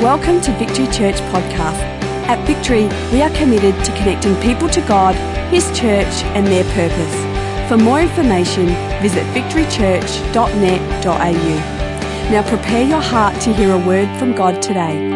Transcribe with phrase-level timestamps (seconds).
[0.00, 1.78] Welcome to Victory Church Podcast.
[2.26, 5.14] At Victory, we are committed to connecting people to God,
[5.52, 7.14] His church, and their purpose.
[7.68, 8.68] For more information,
[9.02, 12.30] visit victorychurch.net.au.
[12.30, 15.12] Now prepare your heart to hear a word from God today.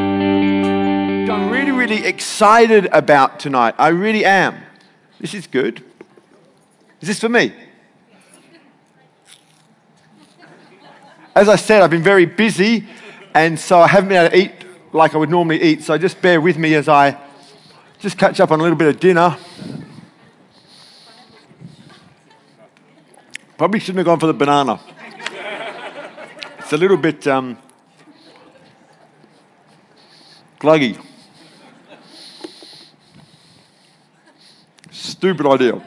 [1.31, 3.75] I'm really, really excited about tonight.
[3.79, 4.61] I really am.
[5.19, 5.83] This is good.
[7.01, 7.55] Is this for me?
[11.35, 12.87] As I said, I've been very busy,
[13.33, 14.64] and so I haven't been able to eat
[14.95, 15.83] like I would normally eat.
[15.83, 17.19] So just bear with me as I
[17.99, 19.37] just catch up on a little bit of dinner.
[23.59, 24.81] Probably shouldn't have gone for the banana.
[26.59, 27.59] It's a little bit um,
[30.61, 31.05] gluggy.
[34.91, 35.83] Stupid idea.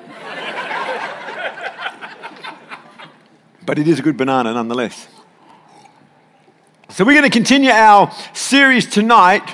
[3.66, 5.08] but it is a good banana nonetheless.
[6.98, 9.48] So, we're going to continue our series tonight,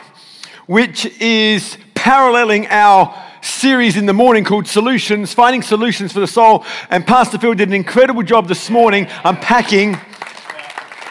[0.66, 6.64] which is paralleling our series in the morning called Solutions, Finding Solutions for the Soul.
[6.90, 9.96] And Pastor Phil did an incredible job this morning unpacking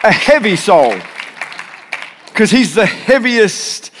[0.03, 0.95] a heavy soul
[2.29, 3.91] because he's the heaviest.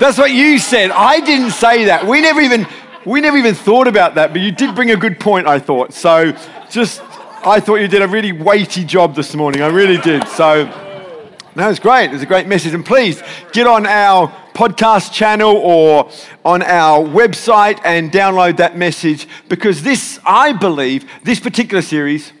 [0.00, 0.90] That's what you said.
[0.90, 2.06] I didn't say that.
[2.06, 2.66] We never even
[3.04, 5.92] we never even thought about that, but you did bring a good point, I thought.
[5.92, 6.32] So
[6.70, 7.02] just
[7.44, 9.62] I thought you did a really weighty job this morning.
[9.62, 10.28] I really did.
[10.28, 10.64] So
[11.56, 12.04] that was great.
[12.04, 12.72] It was a great message.
[12.72, 13.20] And please
[13.52, 16.08] get on our podcast channel or
[16.44, 22.32] on our website and download that message because this, I believe, this particular series,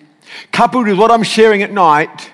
[0.52, 2.30] coupled with what I'm sharing at night,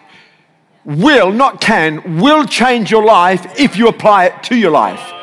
[0.85, 5.15] will, not can, will change your life if you apply it to your life.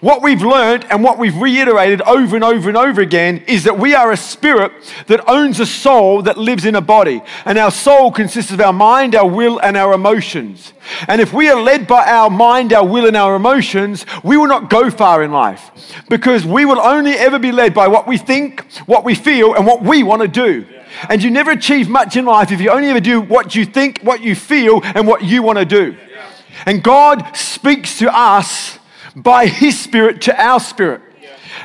[0.00, 3.78] What we've learned and what we've reiterated over and over and over again is that
[3.78, 4.72] we are a spirit
[5.08, 7.20] that owns a soul that lives in a body.
[7.44, 10.72] And our soul consists of our mind, our will, and our emotions.
[11.08, 14.46] And if we are led by our mind, our will, and our emotions, we will
[14.46, 15.70] not go far in life
[16.08, 19.66] because we will only ever be led by what we think, what we feel, and
[19.66, 20.64] what we want to do.
[21.08, 24.00] And you never achieve much in life if you only ever do what you think,
[24.02, 25.96] what you feel, and what you want to do.
[26.66, 28.77] And God speaks to us
[29.22, 31.02] by His Spirit to our spirit.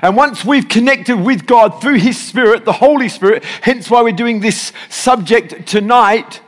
[0.02, 4.12] And once we've connected with God through His Spirit, the Holy Spirit, hence why we're
[4.12, 6.42] doing this subject tonight,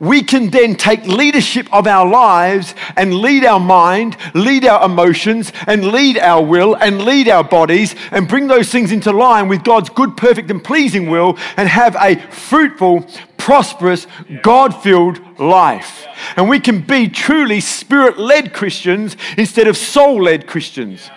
[0.00, 5.52] we can then take leadership of our lives and lead our mind, lead our emotions,
[5.66, 9.64] and lead our will, and lead our bodies, and bring those things into line with
[9.64, 13.08] God's good, perfect, and pleasing will, and have a fruitful,
[13.48, 14.06] prosperous,
[14.42, 16.06] God filled life.
[16.36, 21.08] And we can be truly spirit led Christians instead of soul led Christians.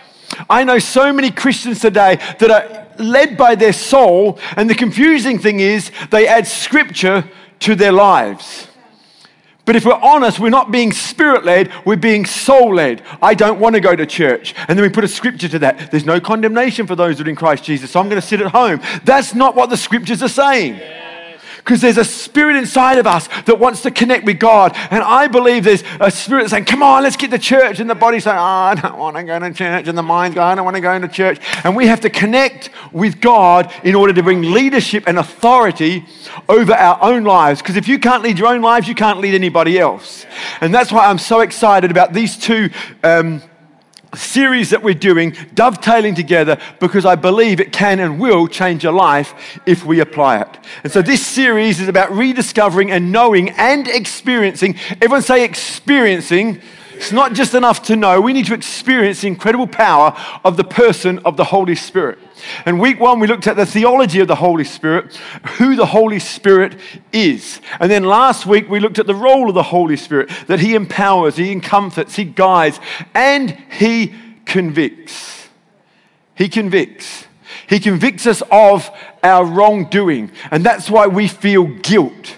[0.49, 5.39] I know so many Christians today that are led by their soul, and the confusing
[5.39, 8.69] thing is they add scripture to their lives.
[9.65, 13.01] But if we're honest, we're not being spirit led, we're being soul led.
[13.21, 14.55] I don't want to go to church.
[14.69, 15.91] And then we put a scripture to that.
[15.91, 18.39] There's no condemnation for those that are in Christ Jesus, so I'm going to sit
[18.39, 18.79] at home.
[19.03, 20.79] That's not what the scriptures are saying.
[21.63, 24.75] Because there's a spirit inside of us that wants to connect with God.
[24.89, 27.79] And I believe there's a spirit saying, Come on, let's get to church.
[27.79, 29.87] And the body's saying, oh, I don't want to go to church.
[29.87, 31.39] And the mind's going, I don't want to go into church.
[31.63, 36.05] And we have to connect with God in order to bring leadership and authority
[36.49, 37.61] over our own lives.
[37.61, 40.25] Because if you can't lead your own lives, you can't lead anybody else.
[40.61, 42.69] And that's why I'm so excited about these two.
[43.03, 43.41] Um,
[44.15, 48.93] series that we're doing, dovetailing together, because I believe it can and will change your
[48.93, 50.59] life if we apply it.
[50.83, 54.75] And so this series is about rediscovering and knowing and experiencing.
[55.01, 56.61] Everyone say experiencing.
[57.01, 60.63] It's not just enough to know, we need to experience the incredible power of the
[60.63, 62.19] person of the Holy Spirit.
[62.63, 65.15] And week one, we looked at the theology of the Holy Spirit,
[65.57, 66.77] who the Holy Spirit
[67.11, 67.59] is.
[67.79, 70.75] And then last week, we looked at the role of the Holy Spirit that He
[70.75, 72.79] empowers, He comforts, He guides,
[73.15, 74.13] and He
[74.45, 75.49] convicts.
[76.35, 77.25] He convicts.
[77.67, 78.91] He convicts us of
[79.23, 80.31] our wrongdoing.
[80.51, 82.37] And that's why we feel guilt.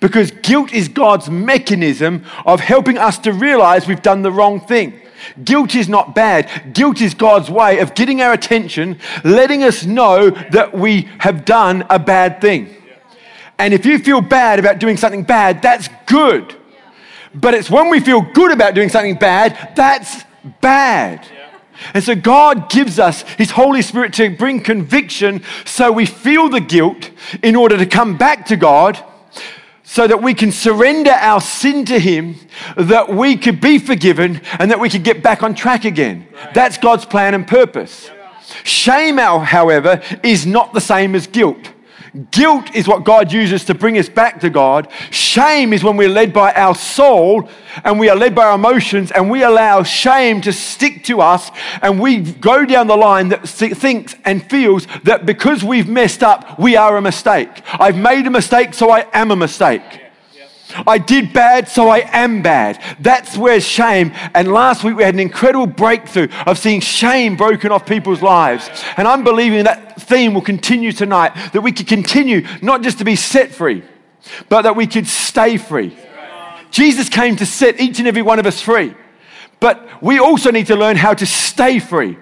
[0.00, 5.00] Because guilt is God's mechanism of helping us to realize we've done the wrong thing.
[5.44, 6.72] Guilt is not bad.
[6.72, 11.84] Guilt is God's way of getting our attention, letting us know that we have done
[11.90, 12.74] a bad thing.
[13.58, 16.56] And if you feel bad about doing something bad, that's good.
[17.34, 20.24] But it's when we feel good about doing something bad, that's
[20.60, 21.26] bad.
[21.94, 26.60] And so God gives us His Holy Spirit to bring conviction so we feel the
[26.60, 27.10] guilt
[27.42, 29.02] in order to come back to God
[29.92, 32.36] so that we can surrender our sin to Him,
[32.76, 36.28] that we could be forgiven, and that we could get back on track again.
[36.54, 38.08] That's God's plan and purpose.
[38.62, 41.72] Shame, however, is not the same as guilt.
[42.30, 44.88] Guilt is what God uses to bring us back to God.
[45.10, 47.48] Shame is when we're led by our soul
[47.84, 51.50] and we are led by our emotions and we allow shame to stick to us
[51.82, 56.58] and we go down the line that thinks and feels that because we've messed up,
[56.58, 57.62] we are a mistake.
[57.74, 60.09] I've made a mistake, so I am a mistake.
[60.86, 62.82] I did bad, so I am bad.
[63.00, 64.12] That's where shame.
[64.34, 68.70] And last week we had an incredible breakthrough of seeing shame broken off people's lives.
[68.96, 73.04] And I'm believing that theme will continue tonight, that we could continue not just to
[73.04, 73.82] be set free,
[74.48, 75.96] but that we could stay free.
[76.70, 78.94] Jesus came to set each and every one of us free.
[79.58, 82.16] But we also need to learn how to stay free.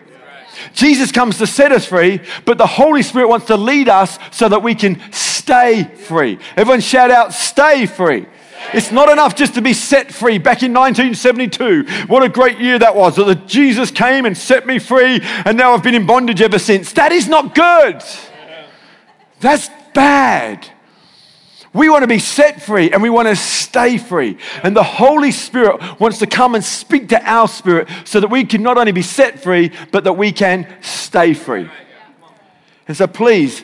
[0.73, 4.49] Jesus comes to set us free, but the Holy Spirit wants to lead us so
[4.49, 6.39] that we can stay free.
[6.57, 8.27] Everyone shout out, stay free.
[8.75, 10.39] It's not enough just to be set free.
[10.39, 13.17] Back in 1972, what a great year that was.
[13.17, 16.93] That Jesus came and set me free, and now I've been in bondage ever since.
[16.93, 18.03] That is not good.
[19.41, 20.69] That's bad.
[21.73, 24.39] We want to be set free and we want to stay free.
[24.63, 28.45] And the Holy Spirit wants to come and speak to our spirit so that we
[28.45, 31.71] can not only be set free, but that we can stay free.
[32.89, 33.63] And so please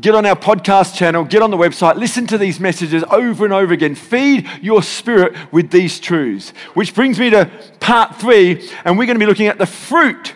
[0.00, 3.54] get on our podcast channel, get on the website, listen to these messages over and
[3.54, 3.94] over again.
[3.94, 6.50] Feed your spirit with these truths.
[6.74, 7.50] Which brings me to
[7.80, 10.34] part three, and we're going to be looking at the fruit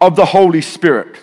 [0.00, 1.18] of the Holy Spirit.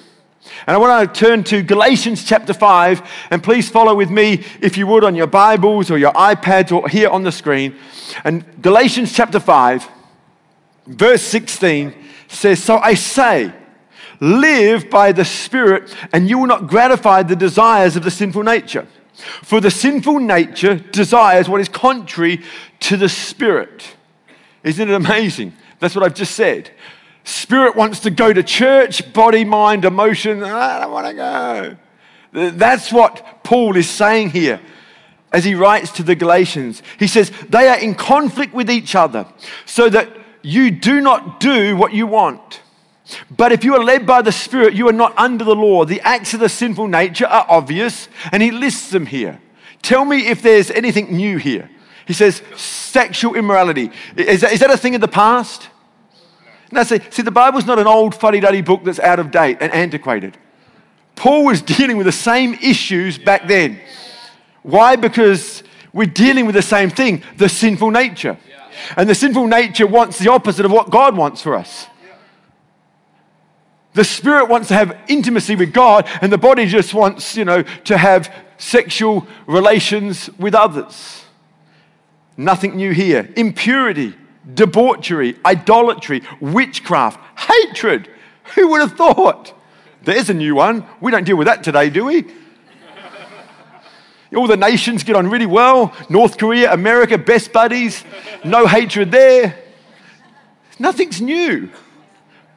[0.67, 4.77] And I want to turn to Galatians chapter 5, and please follow with me, if
[4.77, 7.75] you would, on your Bibles or your iPads or here on the screen.
[8.23, 9.87] And Galatians chapter 5,
[10.87, 11.93] verse 16
[12.27, 13.53] says, So I say,
[14.19, 18.87] live by the Spirit, and you will not gratify the desires of the sinful nature.
[19.43, 22.41] For the sinful nature desires what is contrary
[22.81, 23.95] to the Spirit.
[24.63, 25.53] Isn't it amazing?
[25.79, 26.71] That's what I've just said.
[27.23, 30.41] Spirit wants to go to church, body, mind, emotion.
[30.43, 32.49] Ah, I don't want to go.
[32.51, 34.59] That's what Paul is saying here
[35.31, 36.81] as he writes to the Galatians.
[36.97, 39.25] He says, They are in conflict with each other,
[39.65, 40.09] so that
[40.41, 42.61] you do not do what you want.
[43.35, 45.85] But if you are led by the Spirit, you are not under the law.
[45.85, 49.41] The acts of the sinful nature are obvious, and he lists them here.
[49.81, 51.69] Tell me if there's anything new here.
[52.05, 53.91] He says, sexual immorality.
[54.15, 55.69] Is that, is that a thing of the past?
[56.71, 59.57] Now, see, see, the Bible's not an old fuddy duddy book that's out of date
[59.61, 60.37] and antiquated.
[61.15, 63.79] Paul was dealing with the same issues back then.
[64.63, 64.95] Why?
[64.95, 65.63] Because
[65.93, 68.37] we're dealing with the same thing the sinful nature.
[68.95, 71.87] And the sinful nature wants the opposite of what God wants for us.
[73.99, 77.63] The spirit wants to have intimacy with God, and the body just wants, you know,
[77.63, 81.25] to have sexual relations with others.
[82.37, 83.29] Nothing new here.
[83.35, 84.15] Impurity
[84.53, 87.19] debauchery, idolatry, witchcraft,
[87.49, 88.09] hatred.
[88.55, 89.53] Who would have thought?
[90.01, 90.85] There's a new one.
[91.01, 92.25] We don't deal with that today, do we?
[94.33, 95.93] All the nations get on really well.
[96.09, 98.05] North Korea, America, best buddies.
[98.45, 99.61] No hatred there.
[100.79, 101.69] Nothing's new.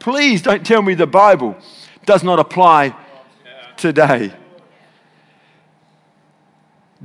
[0.02, 1.56] Please don't tell me the Bible
[2.06, 2.92] does not apply
[3.76, 4.32] today.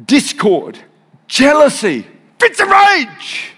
[0.03, 0.79] Discord,
[1.27, 2.07] jealousy,
[2.39, 3.51] fits of rage.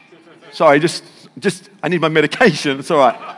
[0.51, 1.05] Sorry, just
[1.39, 2.79] just, I need my medication.
[2.79, 3.37] It's all right.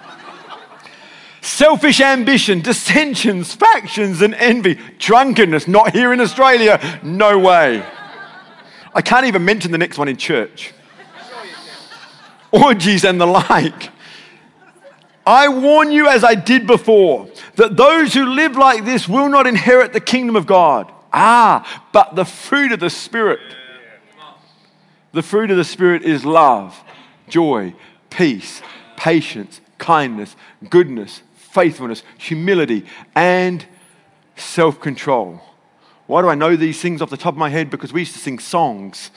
[1.41, 4.79] Selfish ambition, dissensions, factions, and envy.
[4.97, 6.79] Drunkenness, not here in Australia.
[7.03, 7.85] No way.
[8.95, 10.73] I can't even mention the next one in church.
[12.51, 13.91] Orgies and the like.
[15.25, 19.45] I warn you, as I did before, that those who live like this will not
[19.45, 20.91] inherit the kingdom of God.
[21.13, 23.39] Ah, but the fruit of the Spirit.
[25.11, 26.81] The fruit of the Spirit is love,
[27.27, 27.75] joy,
[28.09, 28.61] peace,
[28.95, 30.35] patience, kindness,
[30.69, 33.65] goodness, faithfulness, humility, and
[34.35, 35.41] self control.
[36.07, 37.69] Why do I know these things off the top of my head?
[37.69, 39.11] Because we used to sing songs.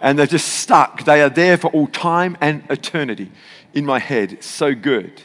[0.00, 1.04] And they're just stuck.
[1.04, 3.30] They are there for all time and eternity
[3.74, 4.32] in my head.
[4.32, 5.22] It's so good.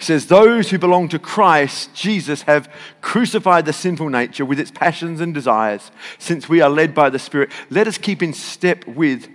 [0.00, 4.70] It says, Those who belong to Christ, Jesus, have crucified the sinful nature with its
[4.70, 5.90] passions and desires.
[6.18, 9.28] Since we are led by the Spirit, let us keep in step with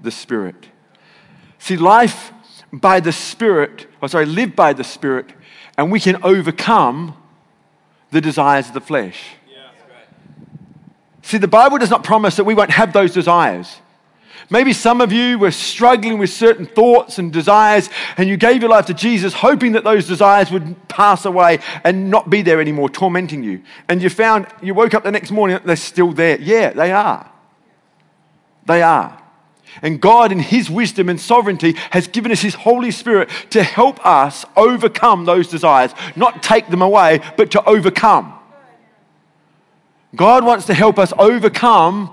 [0.00, 0.68] the Spirit.
[1.58, 2.32] See, life
[2.72, 5.32] by the Spirit, or sorry, live by the Spirit,
[5.76, 7.16] and we can overcome
[8.10, 9.34] the desires of the flesh.
[11.24, 13.80] See, the Bible does not promise that we won't have those desires.
[14.50, 17.88] Maybe some of you were struggling with certain thoughts and desires,
[18.18, 22.10] and you gave your life to Jesus, hoping that those desires would pass away and
[22.10, 23.62] not be there anymore, tormenting you.
[23.88, 26.38] And you found, you woke up the next morning, they're still there.
[26.38, 27.30] Yeah, they are.
[28.66, 29.18] They are.
[29.80, 34.04] And God, in His wisdom and sovereignty, has given us His Holy Spirit to help
[34.04, 35.92] us overcome those desires.
[36.16, 38.38] Not take them away, but to overcome.
[40.14, 42.10] God wants to help us overcome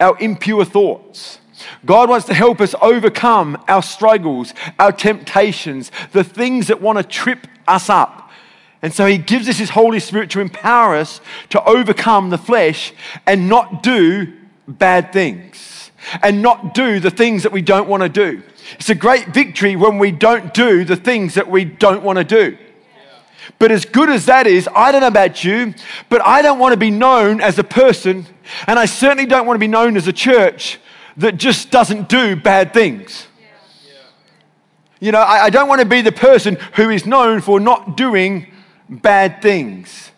[0.00, 1.38] our impure thoughts.
[1.84, 7.04] God wants to help us overcome our struggles, our temptations, the things that want to
[7.04, 8.30] trip us up.
[8.80, 12.92] And so He gives us His Holy Spirit to empower us to overcome the flesh
[13.26, 14.32] and not do
[14.68, 15.90] bad things
[16.22, 18.42] and not do the things that we don't want to do.
[18.74, 22.24] It's a great victory when we don't do the things that we don't want to
[22.24, 22.56] do.
[23.58, 25.74] But as good as that is, I don't know about you,
[26.08, 28.26] but I don't want to be known as a person,
[28.66, 30.78] and I certainly don't want to be known as a church
[31.16, 33.26] that just doesn't do bad things.
[35.00, 37.96] You know, I, I don't want to be the person who is known for not
[37.96, 38.52] doing
[38.88, 40.10] bad things.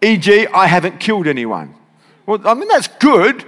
[0.00, 1.74] E.g., I haven't killed anyone.
[2.24, 3.44] Well, I mean, that's good.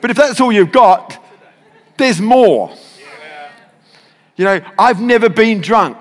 [0.00, 1.18] But if that's all you've got,
[1.96, 2.76] there's more.
[4.36, 5.96] You know, I've never been drunk.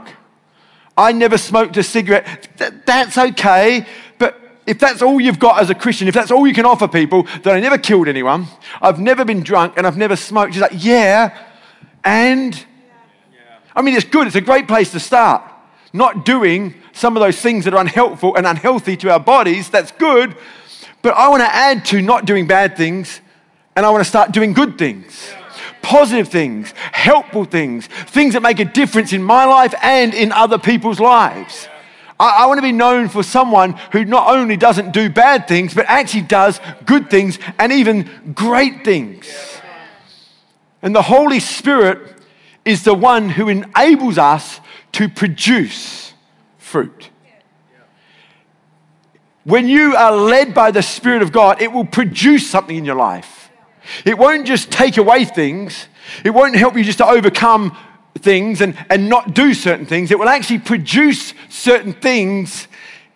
[0.98, 2.50] I never smoked a cigarette.
[2.58, 3.86] Th- that's okay.
[4.18, 6.88] But if that's all you've got as a Christian, if that's all you can offer
[6.88, 8.48] people, that I never killed anyone,
[8.82, 11.38] I've never been drunk, and I've never smoked, she's like, yeah.
[12.04, 12.66] And
[13.76, 14.28] I mean, it's good.
[14.28, 15.44] It's a great place to start.
[15.94, 19.92] Not doing some of those things that are unhelpful and unhealthy to our bodies, that's
[19.92, 20.36] good.
[21.02, 23.20] But I want to add to not doing bad things,
[23.76, 25.34] and I want to start doing good things
[25.84, 30.58] positive things, helpful things, things that make a difference in my life and in other
[30.58, 31.68] people's lives.
[32.20, 35.74] I, I, want to be known for someone who not only doesn't do bad things,
[35.74, 39.32] but actually does good things and even great things.
[40.82, 42.18] And the Holy Spirit
[42.66, 44.62] is the one who enables us
[44.94, 46.14] to produce
[46.58, 47.10] fruit.
[49.44, 52.96] When you are led by the Spirit of God, it will produce something in your
[52.96, 53.33] life.
[54.06, 55.88] It won't just take away things,
[56.24, 57.78] it won't help you just to overcome
[58.20, 60.12] things and, and not do certain things.
[60.12, 62.68] It will actually produce certain things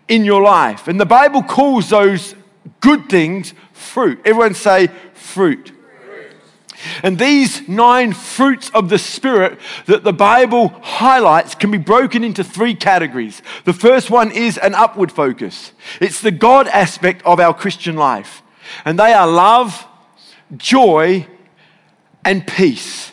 [0.07, 0.87] in your life.
[0.87, 2.35] And the Bible calls those
[2.79, 4.19] good things fruit.
[4.25, 5.73] Everyone say fruit.
[7.03, 12.43] And these nine fruits of the Spirit that the Bible highlights can be broken into
[12.43, 13.41] three categories.
[13.65, 18.43] The first one is an upward focus, it's the God aspect of our Christian life.
[18.85, 19.87] And they are love,
[20.55, 21.27] joy,
[22.23, 23.11] and peace.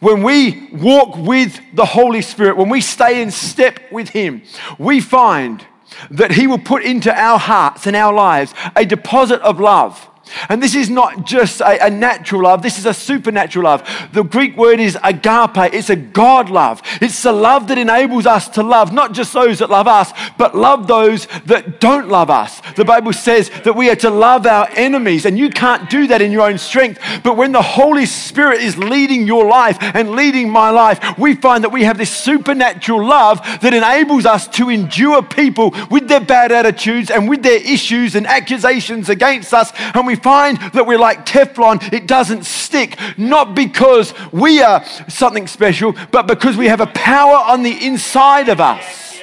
[0.00, 4.42] When we walk with the Holy Spirit, when we stay in step with Him,
[4.78, 5.64] we find
[6.10, 10.08] that He will put into our hearts and our lives a deposit of love
[10.48, 14.08] and this is not just a, a, natural love, this is a supernatural love.
[14.12, 16.82] The Greek word is agape, it's a God love.
[17.00, 20.54] It's the love that enables us to love not just those that love us, but
[20.54, 22.60] love those that don't love us.
[22.74, 26.20] The Bible says that we are to love our enemies, and you can't do that
[26.20, 27.00] in your own strength.
[27.22, 31.62] But when the Holy Spirit is leading your life and leading my life, we find
[31.64, 36.52] that we have this supernatural love that enables us to endure people with their bad
[36.52, 39.72] attitudes and with their issues and accusations against us.
[39.94, 45.46] And we find that we're like Teflon, it doesn't stick, not because we are something
[45.46, 49.20] special, but because we have a power on the inside of us.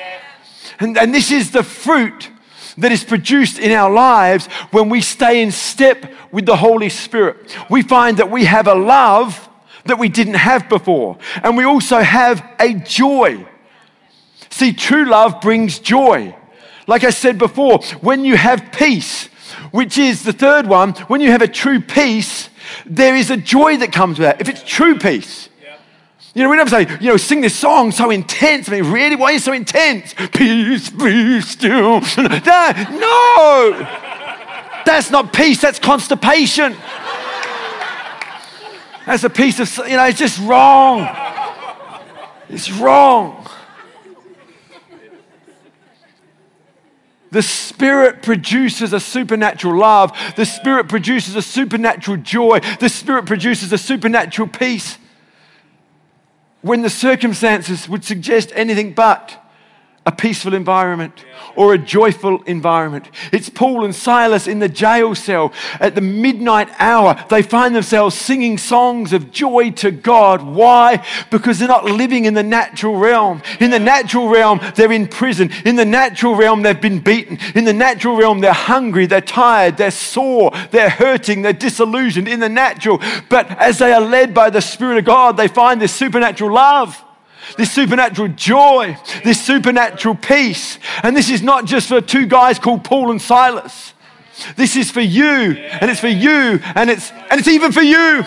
[0.79, 2.29] And, and this is the fruit
[2.77, 7.55] that is produced in our lives when we stay in step with the Holy Spirit.
[7.69, 9.49] We find that we have a love
[9.85, 13.45] that we didn't have before, and we also have a joy.
[14.49, 16.35] See, true love brings joy.
[16.87, 19.29] Like I said before, when you have peace,
[19.73, 22.47] which is the third one, when you have a true peace,
[22.85, 24.39] there is a joy that comes with that.
[24.39, 25.49] If it's true peace.
[26.35, 28.69] You know, we never say, you know, sing this song so intense.
[28.69, 29.15] I mean, really?
[29.15, 30.13] Why are you so intense?
[30.31, 32.01] Peace, peace, still.
[32.17, 33.87] No!
[34.85, 36.75] That's not peace, that's constipation.
[39.07, 41.09] That's a piece of, you know, it's just wrong.
[42.47, 43.47] It's wrong.
[47.33, 50.17] The Spirit produces a supernatural love.
[50.35, 52.59] The Spirit produces a supernatural joy.
[52.79, 54.99] The Spirit produces a supernatural peace.
[56.61, 59.42] When the circumstances would suggest anything but,
[60.05, 61.23] a peaceful environment
[61.55, 63.09] or a joyful environment.
[63.31, 67.23] It's Paul and Silas in the jail cell at the midnight hour.
[67.29, 70.41] They find themselves singing songs of joy to God.
[70.41, 71.05] Why?
[71.29, 73.41] Because they're not living in the natural realm.
[73.61, 75.51] In the natural realm, they're in prison.
[75.63, 77.37] In the natural realm, they've been beaten.
[77.55, 82.41] In the natural realm, they're hungry, they're tired, they're sore, they're hurting, they're disillusioned in
[82.41, 82.99] the natural.
[83.29, 87.03] But as they are led by the Spirit of God, they find this supernatural love
[87.57, 90.79] this supernatural joy, this supernatural peace.
[91.03, 93.93] And this is not just for two guys called Paul and Silas.
[94.55, 98.25] This is for you, and it's for you, and it's, and it's even for you.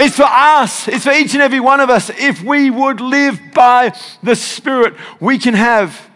[0.00, 0.88] It's for us.
[0.88, 2.10] It's for each and every one of us.
[2.10, 6.08] If we would live by the Spirit, we can have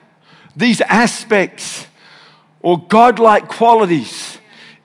[0.57, 1.87] these aspects
[2.61, 4.39] or godlike qualities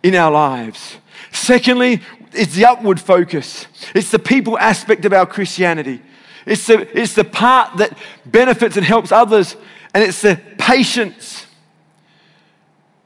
[0.03, 0.97] in our lives.
[1.31, 2.01] Secondly,
[2.33, 6.01] it's the upward focus, it's the people aspect of our Christianity.
[6.45, 9.55] It's the, it's the part that benefits and helps others,
[9.93, 11.45] and it's the patience.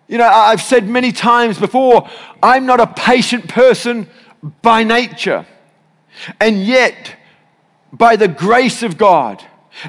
[0.07, 2.09] You know, I've said many times before,
[2.41, 4.07] I'm not a patient person
[4.61, 5.45] by nature.
[6.39, 7.15] And yet,
[7.91, 9.43] by the grace of God,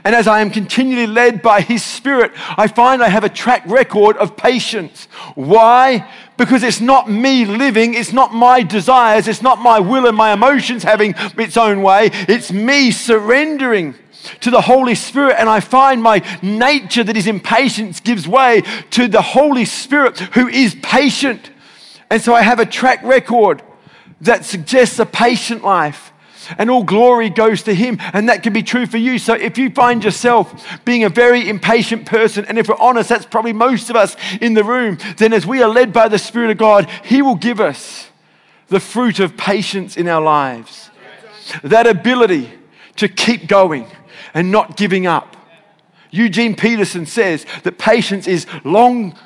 [0.04, 3.62] and as I am continually led by His Spirit, I find I have a track
[3.66, 5.06] record of patience.
[5.34, 6.10] Why?
[6.36, 10.32] Because it's not me living, it's not my desires, it's not my will and my
[10.32, 13.94] emotions having its own way, it's me surrendering
[14.40, 19.06] to the Holy Spirit, and I find my nature that is impatient gives way to
[19.06, 21.50] the Holy Spirit who is patient.
[22.10, 23.62] And so I have a track record
[24.20, 26.12] that suggests a patient life
[26.58, 27.98] and all glory goes to Him.
[28.12, 29.18] And that can be true for you.
[29.18, 33.26] So if you find yourself being a very impatient person, and if we're honest, that's
[33.26, 36.50] probably most of us in the room, then as we are led by the Spirit
[36.50, 38.10] of God, He will give us
[38.68, 40.90] the fruit of patience in our lives.
[41.62, 42.52] That ability
[42.96, 43.86] to keep going
[44.34, 45.36] and not giving up.
[46.10, 49.16] Eugene Peterson says that patience is long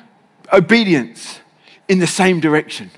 [0.53, 1.39] obedience
[1.87, 2.91] in the same direction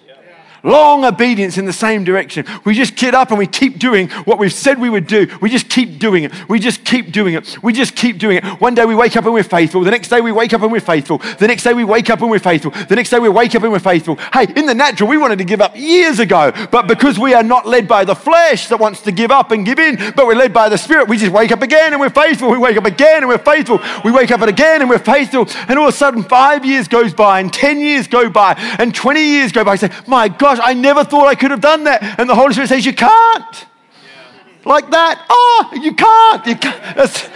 [0.64, 2.46] long obedience in the same direction.
[2.66, 5.28] We just get up and we keep doing what we've said we would do.
[5.42, 6.50] We just keep doing it.
[6.50, 7.62] We just keep doing it.
[7.62, 8.44] We just keep doing it.
[8.62, 9.84] One day we wake up and we're faithful.
[9.84, 11.18] The next day we wake up and we're faithful.
[11.18, 12.72] The next day we wake up and we're faithful.
[12.72, 14.16] The next day we wake up and we're faithful.
[14.32, 17.44] Hey, in the natural, we wanted to give up years ago, but because we are
[17.44, 20.36] not led by the flesh that wants to give up and give in, but we're
[20.36, 22.50] led by the Spirit, we just wake up again and we're faithful.
[22.50, 23.80] We wake up again and we're faithful.
[24.04, 25.48] We wake up again and we're faithful.
[25.68, 28.94] And all of a sudden, five years goes by and 10 years go by and
[28.94, 29.74] 20 years go by.
[29.74, 32.20] I say, my God, gosh, I never thought I could have done that.
[32.20, 33.56] And the Holy Spirit says, You can't.
[33.56, 34.70] Yeah.
[34.70, 35.26] Like that.
[35.30, 36.46] Oh, you can't.
[36.46, 37.32] You can't.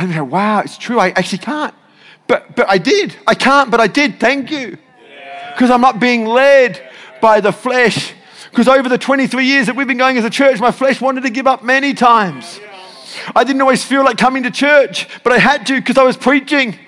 [0.00, 0.98] And they're, wow, it's true.
[0.98, 1.74] I actually can't.
[2.26, 3.14] But, but I did.
[3.26, 4.18] I can't, but I did.
[4.18, 4.78] Thank you.
[5.52, 5.74] Because yeah.
[5.74, 6.80] I'm not being led
[7.20, 8.14] by the flesh.
[8.50, 11.24] Because over the 23 years that we've been going as a church, my flesh wanted
[11.24, 12.58] to give up many times.
[13.36, 16.16] I didn't always feel like coming to church, but I had to because I was
[16.16, 16.78] preaching.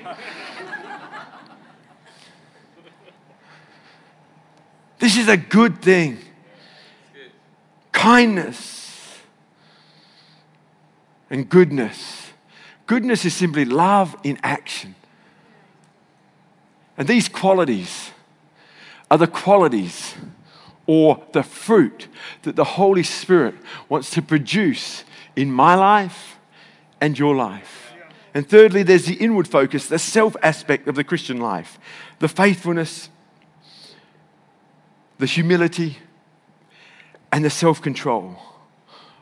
[5.03, 6.17] This is a good thing.
[7.91, 9.19] Kindness
[11.29, 12.31] and goodness.
[12.87, 14.95] Goodness is simply love in action.
[16.97, 18.13] And these qualities
[19.11, 20.15] are the qualities
[20.87, 22.07] or the fruit
[22.43, 23.57] that the Holy Spirit
[23.89, 25.03] wants to produce
[25.35, 26.39] in my life
[27.01, 27.93] and your life.
[28.35, 31.81] And thirdly, there's the inward focus, the self aspect of the Christian life,
[32.21, 33.09] the faithfulness
[35.19, 35.99] the humility,
[37.31, 38.37] and the self control.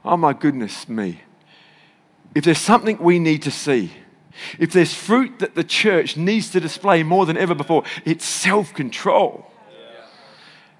[0.04, 1.20] Oh my goodness me.
[2.34, 3.92] If there's something we need to see,
[4.58, 8.72] if there's fruit that the church needs to display more than ever before, it's self
[8.74, 9.46] control.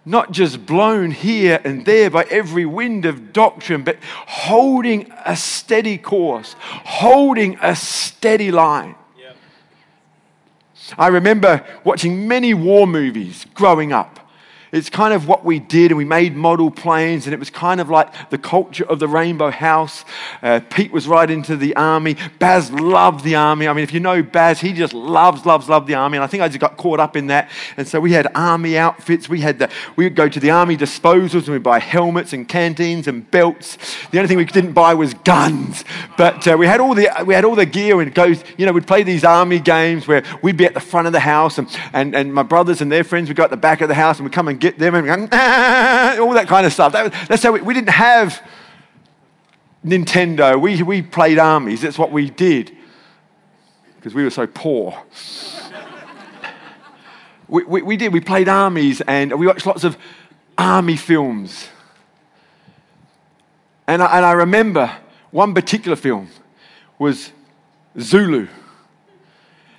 [0.06, 5.98] Not just blown here and there by every wind of doctrine, but holding a steady
[5.98, 8.94] course, holding a steady line.
[10.96, 14.19] I remember watching many war movies growing up.
[14.72, 17.80] It's kind of what we did, and we made model planes, and it was kind
[17.80, 20.04] of like the culture of the Rainbow House.
[20.42, 22.16] Uh, Pete was right into the army.
[22.38, 23.66] Baz loved the army.
[23.66, 26.16] I mean, if you know Baz, he just loves, loves, loves the army.
[26.18, 27.50] And I think I just got caught up in that.
[27.76, 29.28] And so we had army outfits.
[29.28, 32.48] We had the, we would go to the army disposals and we'd buy helmets and
[32.48, 33.76] canteens and belts.
[34.10, 35.84] The only thing we didn't buy was guns.
[36.16, 38.44] But uh, we had all the we had all the gear and goes.
[38.56, 41.20] You know, we'd play these army games where we'd be at the front of the
[41.20, 43.88] house, and, and, and my brothers and their friends would go at the back of
[43.88, 46.72] the house, and we'd come and get them and go, ah, all that kind of
[46.72, 46.92] stuff.
[46.92, 48.40] That, that's how we, we didn't have
[49.84, 50.60] Nintendo.
[50.60, 51.82] We, we played armies.
[51.82, 52.76] That's what we did
[53.96, 55.02] because we were so poor.
[57.48, 58.12] we, we, we did.
[58.12, 59.96] We played armies and we watched lots of
[60.56, 61.68] army films.
[63.86, 64.96] And I, and I remember
[65.30, 66.28] one particular film
[66.98, 67.32] was
[67.98, 68.46] Zulu.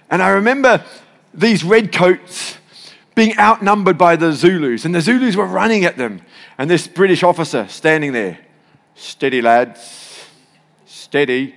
[0.09, 0.83] And I remember
[1.33, 2.57] these redcoats
[3.21, 6.21] being outnumbered by the Zulus, and the Zulus were running at them.
[6.57, 8.39] And this British officer standing there,
[8.95, 10.25] steady, lads,
[10.87, 11.53] steady.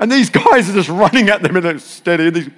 [0.00, 2.28] And these guys are just running at them and they're steady.
[2.28, 2.52] And, and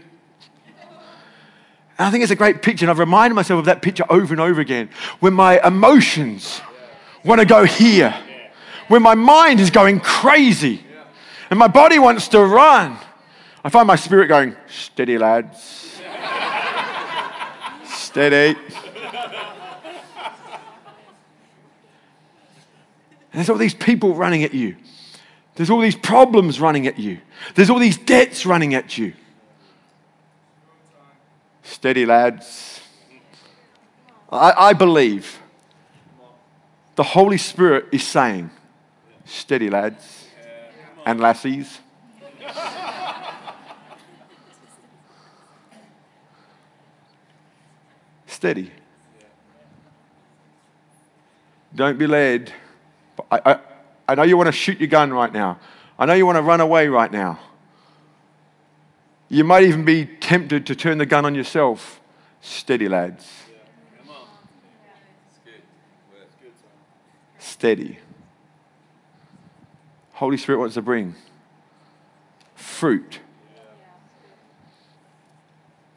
[1.99, 4.41] I think it's a great picture, and I've reminded myself of that picture over and
[4.41, 4.89] over again.
[5.19, 6.61] When my emotions
[7.25, 8.15] want to go here,
[8.87, 10.81] when my mind is going crazy,
[11.51, 12.99] and my body wants to run,
[13.65, 15.86] I find my spirit going, steady, lads
[18.17, 18.59] Steady.
[23.31, 24.77] there's all these people running at you.
[25.55, 27.21] There's all these problems running at you.
[27.55, 29.13] There's all these debts running at you.
[31.63, 32.81] Steady, lads.
[34.33, 35.39] I, I believe
[36.95, 38.51] the Holy Spirit is saying,
[39.27, 40.27] steady, lads
[41.05, 41.81] and lassies.
[48.37, 48.71] Steady.
[51.75, 52.53] Don't be led.
[53.31, 53.59] I, I,
[54.09, 55.59] I know you want to shoot your gun right now.
[55.99, 57.39] I know you want to run away right now.
[59.31, 61.99] You might even be tempted to turn the gun on yourself.
[62.43, 63.27] Steady, lads.
[67.39, 67.99] Steady.
[70.13, 71.15] Holy Spirit wants to bring
[72.55, 73.21] fruit.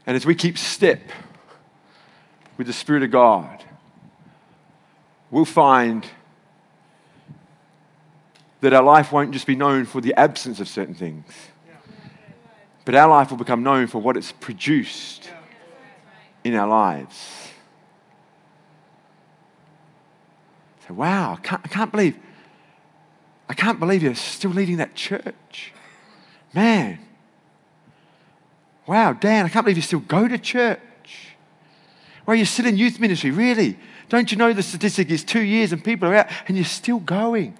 [0.08, 1.02] And as we keep step
[2.60, 3.63] with the Spirit of God,
[5.32, 6.06] we'll find
[8.60, 11.24] that our life won't just be known for the absence of certain things,
[12.84, 15.30] but our life will become known for what it's produced
[16.43, 17.48] in our lives.
[20.86, 22.17] So, wow, I can't, I can't believe,
[23.48, 25.72] I can't believe you're still leading that church.
[26.54, 27.00] Man.
[28.86, 30.82] Wow, Dan, I can't believe you still go to church.
[32.29, 33.75] Well, you're sit in youth ministry, really?
[34.07, 36.99] Don't you know the statistic is two years and people are out and you're still
[36.99, 37.57] going?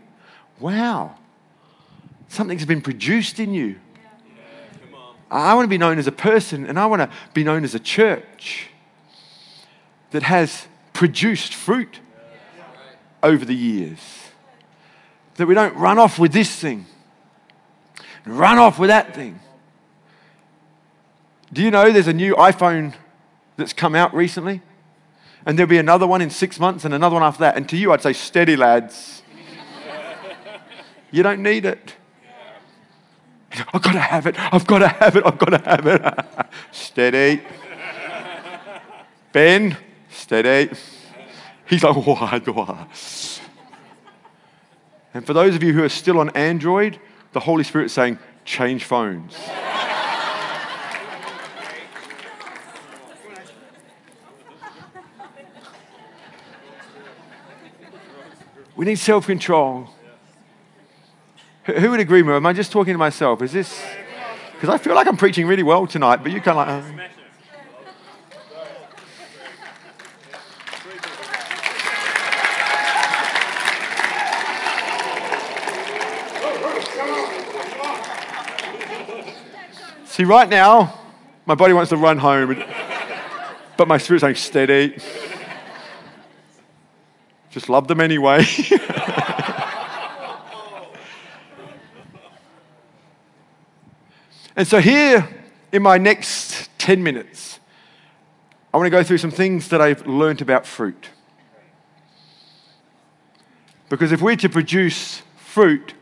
[0.60, 1.16] Wow.
[2.28, 3.78] Something's been produced in you.
[5.32, 7.74] I want to be known as a person and I want to be known as
[7.74, 8.68] a church
[10.12, 12.00] that has produced fruit
[13.24, 13.98] over the years.
[15.38, 16.86] That we don't run off with this thing,
[18.24, 19.40] run off with that thing.
[21.52, 22.94] Do you know there's a new iPhone
[23.60, 24.62] that's come out recently?
[25.46, 27.56] And there'll be another one in six months and another one after that.
[27.56, 29.22] And to you, I'd say, steady, lads.
[31.12, 31.96] you don't need it.
[33.74, 34.36] I've got to have it.
[34.38, 35.26] I've got to have it.
[35.26, 36.48] I've got to have it.
[36.72, 37.42] steady.
[39.32, 39.78] Ben,
[40.10, 40.72] steady.
[41.68, 42.88] He's like, why, why?
[45.14, 47.00] And for those of you who are still on Android,
[47.32, 49.36] the Holy Spirit's saying, change phones.
[58.80, 59.90] We need self control.
[61.66, 62.36] Who would agree with me?
[62.38, 63.42] Am I just talking to myself?
[63.42, 63.84] Is this.
[64.54, 67.02] Because I feel like I'm preaching really well tonight, but you kind of like.
[67.02, 67.10] Uh,
[80.06, 80.98] See, right now,
[81.46, 82.64] my body wants to run home,
[83.76, 84.98] but my spirit's saying, steady.
[87.50, 88.40] Just love them anyway.
[94.56, 95.28] and so, here
[95.72, 97.60] in my next 10 minutes,
[98.72, 101.10] I want to go through some things that I've learned about fruit.
[103.90, 105.96] Because if we're to produce fruit,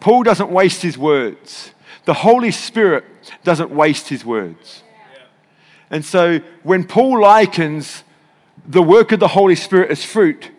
[0.00, 1.74] Paul doesn't waste his words.
[2.06, 3.04] The Holy Spirit
[3.44, 4.82] doesn't waste his words.
[5.90, 8.04] And so when Paul likens
[8.66, 10.50] the work of the Holy Spirit as fruit,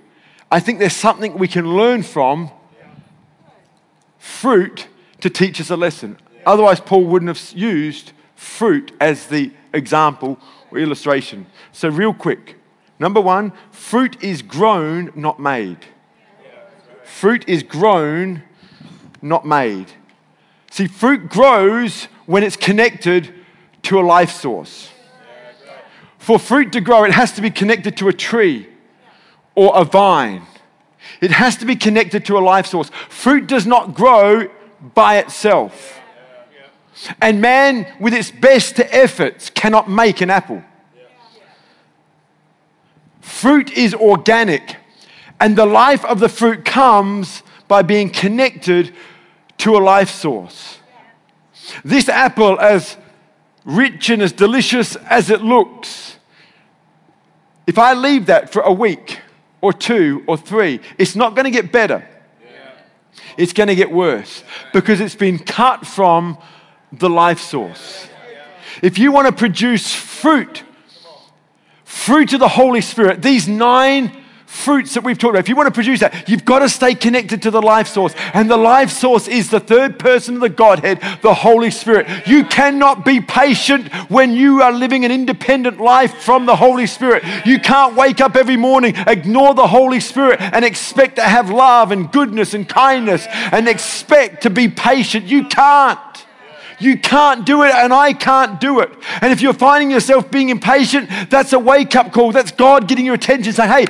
[0.52, 2.52] I think there's something we can learn from
[4.18, 4.88] fruit
[5.22, 6.18] to teach us a lesson.
[6.46, 10.38] Otherwise, Paul wouldn't have used fruit as the example
[10.72, 11.46] or illustration.
[11.72, 12.56] So, real quick
[13.00, 15.78] number one, fruit is grown, not made.
[17.04, 18.44] Fruit is grown,
[19.22, 19.92] not made.
[20.72, 23.34] See, fruit grows when it's connected
[23.84, 24.90] to a life source.
[26.22, 28.70] For fruit to grow, it has to be connected to a tree
[29.56, 30.44] or a vine.
[31.20, 32.92] It has to be connected to a life source.
[33.10, 34.48] Fruit does not grow
[34.94, 36.00] by itself.
[37.20, 40.64] And man, with its best efforts, cannot make an apple.
[43.20, 44.76] Fruit is organic,
[45.40, 48.94] and the life of the fruit comes by being connected
[49.58, 50.78] to a life source.
[51.84, 52.98] This apple, as
[53.66, 56.18] rich and as delicious as it looks,
[57.68, 59.20] if I leave that for a week
[59.62, 62.08] or two or three, it's not going to get better.
[63.38, 64.44] It's going to get worse
[64.74, 66.38] because it's been cut from
[66.92, 68.08] the life source.
[68.82, 70.64] If you want to produce fruit,
[71.84, 74.21] fruit of the Holy Spirit, these nine
[74.52, 76.94] fruits that we've talked about, if you want to produce that, you've got to stay
[76.94, 78.14] connected to the life source.
[78.34, 82.28] And the life source is the third person of the Godhead, the Holy Spirit.
[82.28, 87.24] You cannot be patient when you are living an independent life from the Holy Spirit.
[87.46, 91.92] You can't wake up every morning, ignore the Holy Spirit, and expect to have love
[91.92, 95.26] and goodness and kindness and expect to be patient.
[95.26, 96.00] You can't.
[96.82, 98.92] You can't do it, and I can't do it.
[99.22, 102.32] And if you're finding yourself being impatient, that's a wake up call.
[102.32, 103.86] That's God getting your attention, saying, Hey,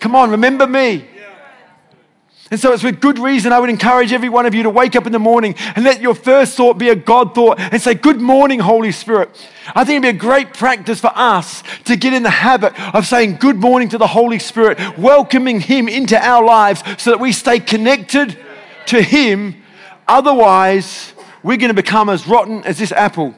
[0.00, 1.06] come on, remember me.
[2.50, 4.96] And so it's with good reason I would encourage every one of you to wake
[4.96, 7.94] up in the morning and let your first thought be a God thought and say,
[7.94, 9.30] Good morning, Holy Spirit.
[9.72, 13.06] I think it'd be a great practice for us to get in the habit of
[13.06, 17.30] saying good morning to the Holy Spirit, welcoming Him into our lives so that we
[17.30, 18.36] stay connected
[18.86, 19.62] to Him.
[20.08, 21.12] Otherwise,
[21.44, 23.32] we're going to become as rotten as this apple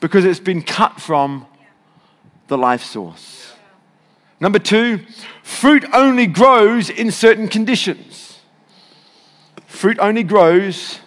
[0.00, 1.44] because it's been cut from
[2.46, 3.47] the life source.
[4.40, 5.00] Number two,
[5.42, 8.38] fruit only grows in certain conditions.
[9.66, 11.00] Fruit only grows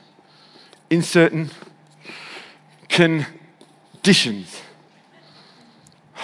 [0.90, 1.50] in certain
[2.90, 4.62] conditions.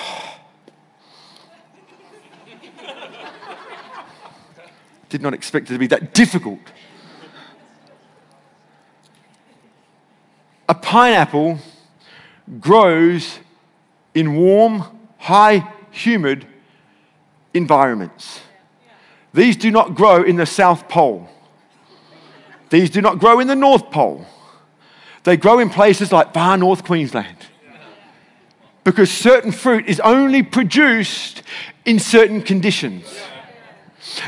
[5.10, 6.60] Did not expect it to be that difficult.
[10.68, 11.60] A pineapple
[12.60, 13.40] grows
[14.14, 14.84] in warm,
[15.18, 16.46] high, humid
[17.58, 18.40] environments.
[19.34, 21.30] These do not grow in the South Pole.
[22.70, 24.26] These do not grow in the North Pole.
[25.24, 27.38] They grow in places like far North Queensland.
[28.84, 31.44] Because certain fruit is only produced
[31.84, 33.06] in certain conditions.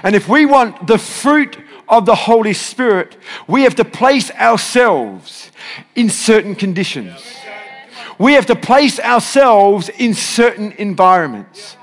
[0.03, 5.51] And if we want the fruit of the Holy Spirit, we have to place ourselves
[5.95, 7.21] in certain conditions.
[8.17, 11.77] We have to place ourselves in certain environments.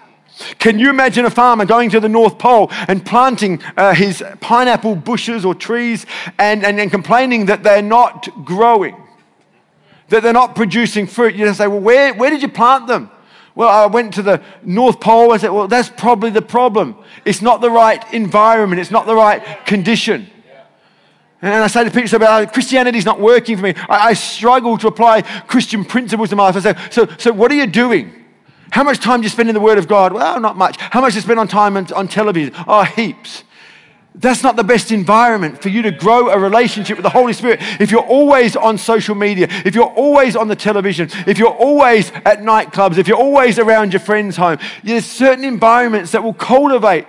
[0.58, 4.94] Can you imagine a farmer going to the North Pole and planting uh, his pineapple
[4.96, 6.04] bushes or trees
[6.38, 8.96] and, and, and complaining that they're not growing,
[10.08, 11.34] that they're not producing fruit?
[11.34, 13.10] You say, well, where, where did you plant them?
[13.54, 16.96] Well, I went to the North Pole and said, well, that's probably the problem.
[17.24, 20.30] It's not the right environment, it's not the right condition.
[21.40, 23.74] And I say to people, so, uh, Christianity is not working for me.
[23.88, 26.56] I, I, struggle to apply Christian principles in my life.
[26.56, 28.25] I say, so, so what are you doing?
[28.76, 30.12] How much time do you spend in the Word of God?
[30.12, 30.76] Well, not much.
[30.78, 32.52] How much do you spend on time on, on television?
[32.68, 33.42] Oh, heaps.
[34.14, 37.60] That's not the best environment for you to grow a relationship with the Holy Spirit.
[37.80, 42.10] If you're always on social media, if you're always on the television, if you're always
[42.26, 47.06] at nightclubs, if you're always around your friend's home, there's certain environments that will cultivate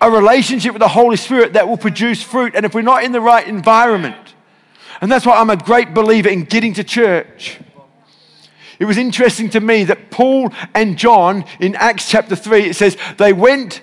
[0.00, 2.56] a relationship with the Holy Spirit that will produce fruit.
[2.56, 4.34] And if we're not in the right environment,
[5.00, 7.60] and that's why I'm a great believer in getting to church
[8.80, 12.96] it was interesting to me that Paul and John in Acts chapter 3, it says
[13.18, 13.82] they went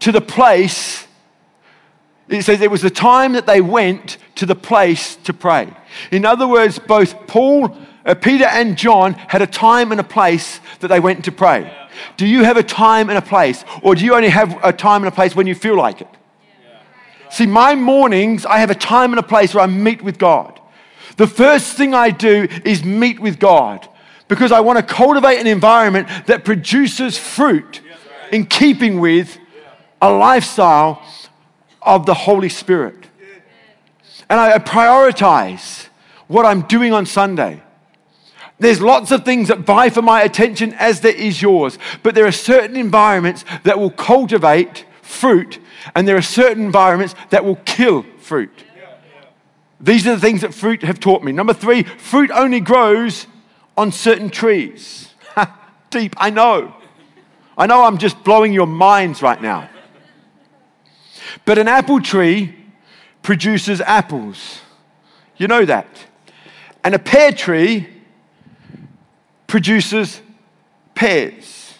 [0.00, 1.06] to the place,
[2.30, 5.70] it says it was the time that they went to the place to pray.
[6.10, 7.76] In other words, both Paul,
[8.06, 11.70] uh, Peter, and John had a time and a place that they went to pray.
[12.16, 13.66] Do you have a time and a place?
[13.82, 16.08] Or do you only have a time and a place when you feel like it?
[17.30, 20.58] See, my mornings, I have a time and a place where I meet with God.
[21.18, 23.86] The first thing I do is meet with God
[24.28, 27.80] because I want to cultivate an environment that produces fruit
[28.32, 29.38] in keeping with
[30.02, 31.02] a lifestyle
[31.82, 32.96] of the Holy Spirit.
[34.28, 35.86] And I prioritize
[36.26, 37.62] what I'm doing on Sunday.
[38.58, 42.26] There's lots of things that vie for my attention as there is yours, but there
[42.26, 45.60] are certain environments that will cultivate fruit,
[45.94, 48.64] and there are certain environments that will kill fruit.
[49.78, 51.32] These are the things that fruit have taught me.
[51.32, 53.26] Number three, fruit only grows
[53.76, 55.12] on certain trees.
[55.90, 56.74] Deep, I know.
[57.58, 59.68] I know I'm just blowing your minds right now.
[61.44, 62.54] But an apple tree
[63.22, 64.60] produces apples.
[65.36, 65.86] You know that.
[66.84, 67.88] And a pear tree
[69.46, 70.20] produces
[70.94, 71.74] pears.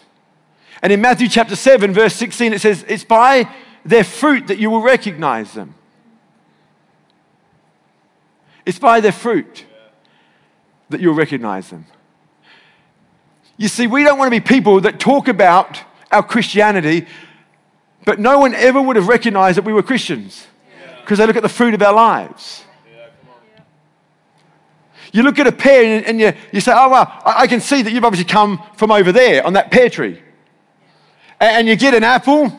[0.83, 3.49] And in Matthew chapter 7, verse 16, it says, It's by
[3.85, 5.75] their fruit that you will recognize them.
[8.65, 9.66] It's by their fruit
[10.91, 11.87] that you'll recognize them.
[13.57, 17.07] You see, we don't want to be people that talk about our Christianity,
[18.05, 20.47] but no one ever would have recognized that we were Christians
[21.01, 22.65] because they look at the fruit of our lives.
[25.13, 27.61] You look at a pear and, and you, you say, Oh, well, I, I, can
[27.61, 30.21] see that you've obviously come from over there on that pear tree.
[31.41, 32.53] And, and you get an apple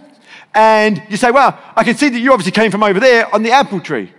[0.56, 3.44] and you say, Well, I can see that you obviously came from over there on
[3.44, 4.12] the apple tree.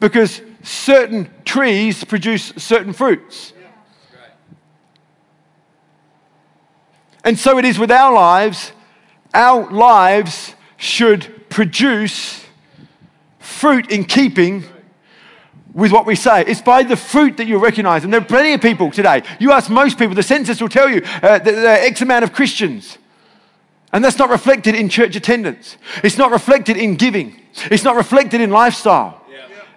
[0.00, 3.52] Because certain trees produce certain fruits.
[7.24, 8.72] And so it is with our lives.
[9.34, 12.44] Our lives should produce
[13.38, 14.64] fruit in keeping
[15.72, 16.42] with what we say.
[16.46, 18.04] It's by the fruit that you'll recognize.
[18.04, 19.22] And there are plenty of people today.
[19.38, 22.24] You ask most people, the census will tell you uh, that there are X amount
[22.24, 22.96] of Christians.
[23.92, 25.76] And that's not reflected in church attendance.
[26.04, 27.40] It's not reflected in giving.
[27.70, 29.25] It's not reflected in lifestyle.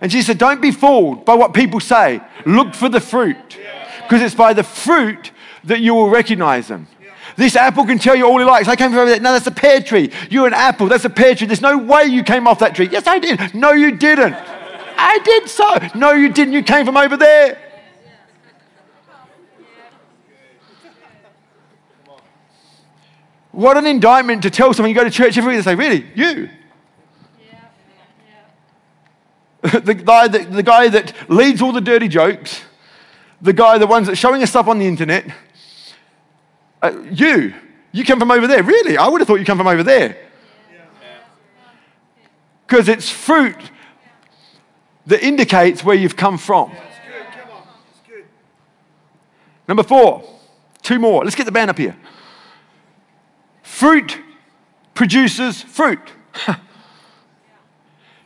[0.01, 2.21] And Jesus said, Don't be fooled by what people say.
[2.45, 3.57] Look for the fruit.
[4.03, 5.31] Because it's by the fruit
[5.65, 6.87] that you will recognize them.
[7.35, 8.67] This apple can tell you all he likes.
[8.67, 9.19] I came from over there.
[9.19, 10.11] No, that's a pear tree.
[10.29, 10.87] You're an apple.
[10.87, 11.47] That's a pear tree.
[11.47, 12.89] There's no way you came off that tree.
[12.91, 13.53] Yes, I did.
[13.53, 14.33] No, you didn't.
[14.33, 15.77] I did so.
[15.95, 16.53] No, you didn't.
[16.53, 17.57] You came from over there.
[23.51, 26.05] What an indictment to tell someone you go to church every week say, Really?
[26.15, 26.49] You?
[29.83, 32.61] the, guy that, the guy that leads all the dirty jokes,
[33.41, 35.25] the guy, the ones that's showing us stuff on the internet,
[36.81, 37.53] uh, you,
[37.91, 38.63] you come from over there.
[38.63, 38.97] Really?
[38.97, 40.17] I would have thought you come from over there.
[42.65, 43.57] Because it's fruit
[45.07, 46.71] that indicates where you've come from.
[49.67, 50.23] Number four,
[50.81, 51.23] two more.
[51.23, 51.95] Let's get the band up here.
[53.61, 54.19] Fruit
[54.93, 55.99] produces fruit.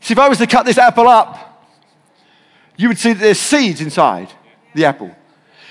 [0.03, 1.49] see, if I was to cut this apple up,
[2.77, 4.31] you would see that there's seeds inside
[4.73, 5.15] the apple.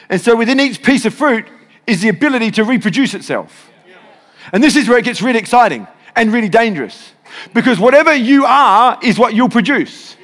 [0.08, 1.46] And so within each piece of fruit
[1.86, 3.70] is the ability to reproduce itself.
[4.52, 7.12] And this is where it gets really exciting and really dangerous.
[7.54, 10.16] Because whatever you are is what you'll produce.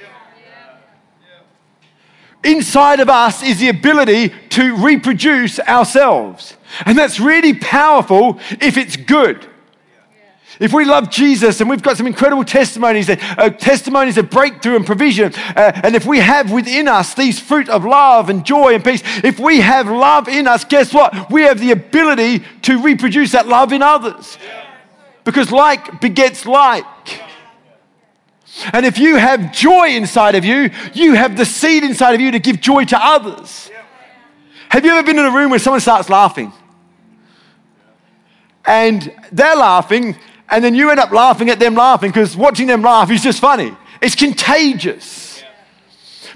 [2.44, 6.56] Inside of us is the ability to reproduce ourselves.
[6.86, 9.46] And that's really powerful if it's good.
[10.60, 14.84] If we love Jesus and we've got some incredible testimonies, uh, testimonies of breakthrough and
[14.84, 18.84] provision, uh, and if we have within us these fruit of love and joy and
[18.84, 21.30] peace, if we have love in us, guess what?
[21.30, 24.36] We have the ability to reproduce that love in others.
[25.24, 26.84] Because like begets like.
[28.72, 32.32] And if you have joy inside of you, you have the seed inside of you
[32.32, 33.70] to give joy to others.
[34.70, 36.52] Have you ever been in a room where someone starts laughing?
[38.64, 40.16] And they're laughing,
[40.50, 43.40] and then you end up laughing at them laughing because watching them laugh is just
[43.40, 43.76] funny.
[44.00, 45.28] It's contagious.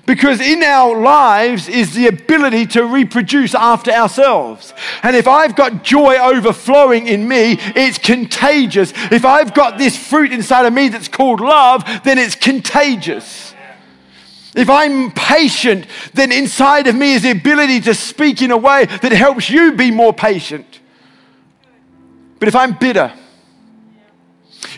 [0.05, 4.75] Because in our lives is the ability to reproduce after ourselves.
[5.03, 8.93] And if I've got joy overflowing in me, it's contagious.
[9.13, 13.55] If I've got this fruit inside of me that's called love, then it's contagious.
[14.57, 18.87] If I'm patient, then inside of me is the ability to speak in a way
[18.87, 20.81] that helps you be more patient.
[22.41, 23.13] But if I'm bitter,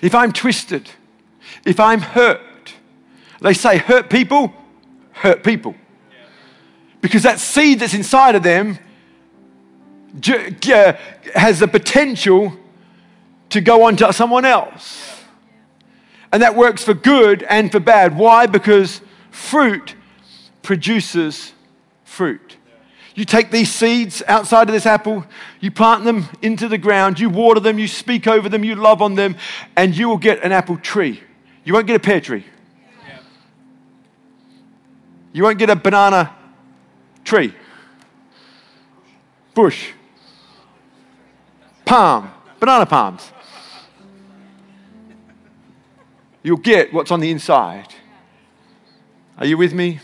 [0.04, 0.90] if I'm twisted,
[1.64, 2.74] if I'm hurt,
[3.40, 4.52] they say hurt people
[5.12, 5.74] hurt people.
[7.00, 8.78] Because that seed that's inside of them
[10.28, 10.92] uh,
[11.34, 12.52] has the potential
[13.48, 15.22] to go on to someone else.
[16.30, 18.14] And that works for good and for bad.
[18.14, 18.44] Why?
[18.44, 19.94] Because fruit
[20.62, 21.52] produces
[22.04, 22.58] fruit.
[23.14, 25.24] You take these seeds outside of this apple,
[25.60, 29.00] you plant them into the ground, you water them, you speak over them, you love
[29.00, 29.36] on them,
[29.76, 31.22] and you will get an apple tree.
[31.62, 32.44] You won't get a pear tree.
[35.32, 36.34] You won't get a banana
[37.24, 37.54] tree,
[39.54, 39.90] bush,
[41.84, 43.32] palm, banana palms.
[46.42, 47.94] You'll get what's on the inside.
[49.38, 50.00] Are you with me?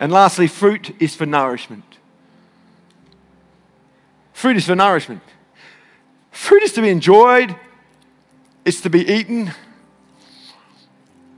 [0.00, 1.95] And lastly, fruit is for nourishment.
[4.36, 5.22] Fruit is for nourishment.
[6.30, 7.56] Fruit is to be enjoyed,
[8.66, 9.50] it's to be eaten.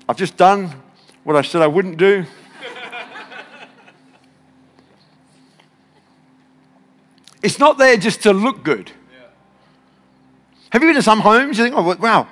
[0.09, 0.75] I've just done
[1.23, 2.27] what I said I wouldn't do.
[7.41, 8.91] it's not there just to look good.
[10.71, 11.57] Have you been to some homes?
[11.57, 12.27] You think, oh, wow,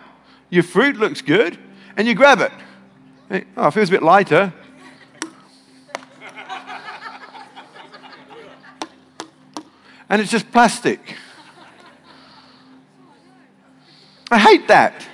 [0.50, 1.56] your fruit looks good,
[1.96, 3.44] and you grab it.
[3.56, 4.52] Oh, it feels a bit lighter.
[10.08, 11.16] And it's just plastic.
[14.30, 15.06] I hate that.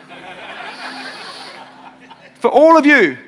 [2.36, 3.18] For all of you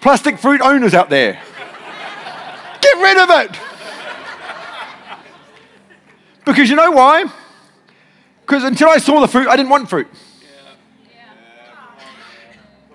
[0.00, 1.40] plastic fruit owners out there,
[2.80, 3.60] get rid of it.
[6.44, 7.24] Because you know why?
[8.42, 10.06] Because until I saw the fruit, I didn't want fruit.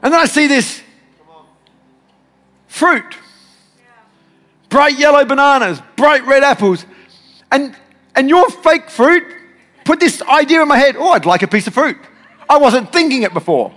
[0.01, 0.81] And then I see this
[2.67, 3.17] fruit
[4.71, 6.87] bright yellow bananas, bright red apples.
[7.51, 7.75] And,
[8.15, 9.23] and your fake fruit
[9.85, 11.97] put this idea in my head oh, I'd like a piece of fruit.
[12.49, 13.71] I wasn't thinking it before.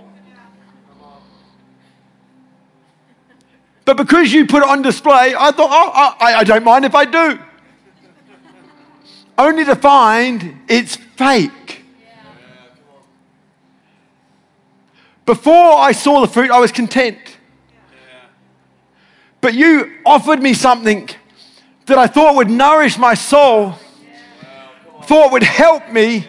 [3.83, 6.95] But because you put it on display, I thought, oh, I, I don't mind if
[6.95, 7.39] I do.
[9.37, 11.83] Only to find it's fake.
[15.25, 17.34] Before I saw the fruit, I was content.
[19.45, 21.07] But you offered me something
[21.85, 23.75] that I thought would nourish my soul,
[25.03, 26.27] thought would help me.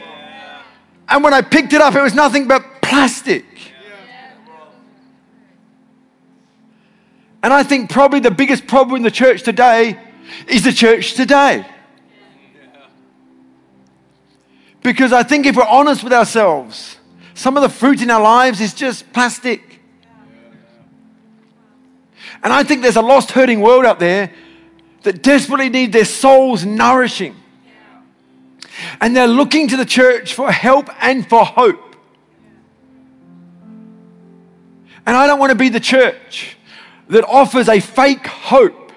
[1.09, 3.47] And when I picked it up, it was nothing but plastic.
[7.43, 9.99] And I think probably the biggest problem in the church today
[10.47, 11.65] is the church today.
[14.83, 16.99] Because I think if we're honest with ourselves,
[17.33, 19.66] some of the fruit in our lives is just plastic.
[22.43, 24.33] And I think there's a lost, hurting world out there
[25.03, 27.37] that desperately need their souls nourishing.
[29.01, 31.97] And they're looking to the church for help and for hope.
[35.07, 36.57] And I don't want to be the church
[37.09, 38.93] that offers a fake hope.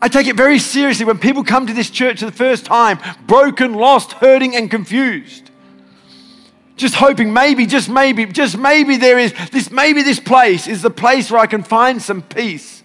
[0.00, 2.98] I take it very seriously when people come to this church for the first time,
[3.26, 5.50] broken, lost, hurting, and confused.
[6.78, 10.90] Just hoping maybe, just maybe, just maybe there is this, maybe this place is the
[10.90, 12.84] place where I can find some peace.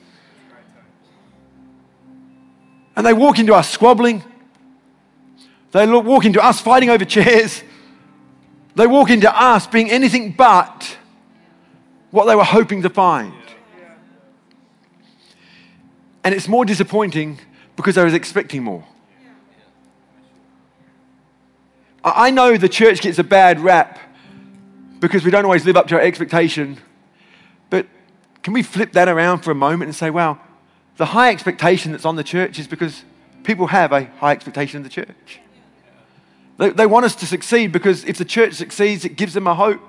[2.95, 4.23] And they walk into us squabbling.
[5.71, 7.63] They walk into us fighting over chairs.
[8.75, 10.97] They walk into us being anything but
[12.09, 13.33] what they were hoping to find.
[16.23, 17.39] And it's more disappointing
[17.75, 18.85] because I was expecting more.
[22.03, 23.99] I know the church gets a bad rap
[24.99, 26.77] because we don't always live up to our expectation.
[27.69, 27.87] But
[28.41, 30.39] can we flip that around for a moment and say, wow,
[30.97, 33.03] the high expectation that's on the church is because
[33.43, 35.39] people have a high expectation of the church.
[36.57, 39.55] They, they want us to succeed because if the church succeeds, it gives them a
[39.55, 39.81] hope.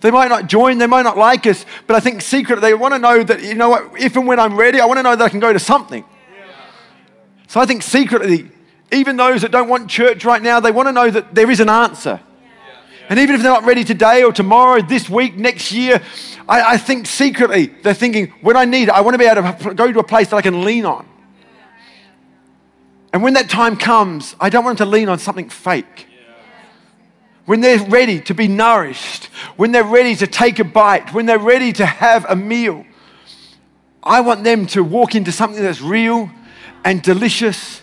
[0.00, 2.94] They might not join, they might not like us, but I think secretly they want
[2.94, 5.14] to know that, you know what, if and when I'm ready, I want to know
[5.14, 6.04] that I can go to something.
[7.48, 8.50] So I think secretly,
[8.92, 11.60] even those that don't want church right now, they want to know that there is
[11.60, 12.20] an answer.
[13.08, 16.00] And even if they're not ready today or tomorrow, this week, next year,
[16.48, 19.52] I, I think secretly they're thinking, when I need it, I want to be able
[19.52, 21.06] to go to a place that I can lean on.
[23.12, 26.06] And when that time comes, I don't want them to lean on something fake
[27.50, 29.24] when they're ready to be nourished,
[29.56, 32.86] when they're ready to take a bite, when they're ready to have a meal,
[34.04, 36.30] I want them to walk into something that's real
[36.84, 37.82] and delicious